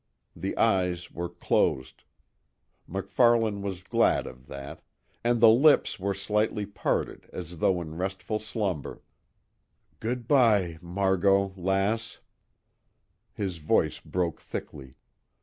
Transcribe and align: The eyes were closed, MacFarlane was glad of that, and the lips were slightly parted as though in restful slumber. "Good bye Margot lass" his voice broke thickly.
The 0.35 0.57
eyes 0.57 1.11
were 1.11 1.29
closed, 1.29 2.05
MacFarlane 2.87 3.61
was 3.61 3.83
glad 3.83 4.25
of 4.25 4.47
that, 4.47 4.81
and 5.23 5.39
the 5.39 5.49
lips 5.51 5.99
were 5.99 6.15
slightly 6.15 6.65
parted 6.65 7.29
as 7.31 7.59
though 7.59 7.79
in 7.81 7.95
restful 7.95 8.39
slumber. 8.39 9.03
"Good 9.99 10.27
bye 10.27 10.79
Margot 10.81 11.53
lass" 11.55 12.19
his 13.35 13.57
voice 13.59 13.99
broke 13.99 14.41
thickly. 14.41 14.93